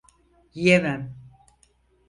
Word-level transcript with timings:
Yiyemem. 0.53 1.03